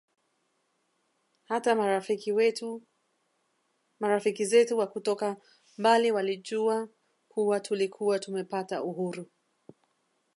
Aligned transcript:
Hata 1.43 1.75
marafiki 3.99 4.45
zetu 4.45 4.77
wakutoka 4.77 5.37
mbali 5.77 6.11
walijua 6.11 6.89
kuwa 7.29 7.59
tulikuwa 7.59 8.19
tumepata 8.19 8.83
uhuru 8.83 9.27